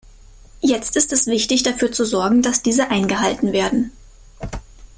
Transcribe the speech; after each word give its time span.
Jetzt 0.61 0.95
ist 0.97 1.13
es 1.13 1.27
wichtig, 1.27 1.61
dafür 1.61 1.91
zu 1.91 2.05
sorgen, 2.05 2.41
dass 2.41 2.63
diese 2.63 2.89
eingehalten 2.89 3.51
werden. 3.51 3.91